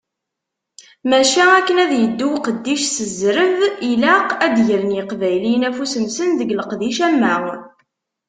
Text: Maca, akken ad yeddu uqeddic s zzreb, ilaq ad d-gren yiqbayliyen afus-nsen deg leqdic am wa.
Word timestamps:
Maca, 1.09 1.43
akken 1.57 1.77
ad 1.83 1.91
yeddu 2.01 2.27
uqeddic 2.35 2.83
s 2.87 2.95
zzreb, 3.09 3.57
ilaq 3.91 4.29
ad 4.45 4.51
d-gren 4.55 4.95
yiqbayliyen 4.97 5.67
afus-nsen 5.69 6.29
deg 6.39 6.53
leqdic 6.59 6.99
am 7.07 7.17
wa. 7.43 7.55